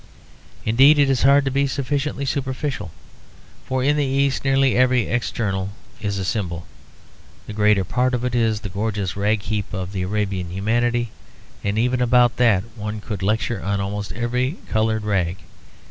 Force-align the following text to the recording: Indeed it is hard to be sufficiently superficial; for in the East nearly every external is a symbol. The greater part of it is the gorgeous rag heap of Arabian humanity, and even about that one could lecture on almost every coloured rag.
Indeed 0.65 0.97
it 0.97 1.11
is 1.11 1.21
hard 1.21 1.45
to 1.45 1.51
be 1.51 1.67
sufficiently 1.67 2.25
superficial; 2.25 2.89
for 3.67 3.83
in 3.83 3.97
the 3.97 4.03
East 4.03 4.43
nearly 4.43 4.75
every 4.75 5.03
external 5.05 5.69
is 6.01 6.17
a 6.17 6.25
symbol. 6.25 6.65
The 7.45 7.53
greater 7.53 7.83
part 7.83 8.15
of 8.15 8.25
it 8.25 8.33
is 8.33 8.61
the 8.61 8.69
gorgeous 8.69 9.15
rag 9.15 9.43
heap 9.43 9.71
of 9.71 9.95
Arabian 9.95 10.49
humanity, 10.49 11.11
and 11.63 11.77
even 11.77 12.01
about 12.01 12.37
that 12.37 12.63
one 12.75 12.99
could 12.99 13.21
lecture 13.21 13.61
on 13.63 13.79
almost 13.79 14.11
every 14.13 14.57
coloured 14.69 15.03
rag. 15.03 15.37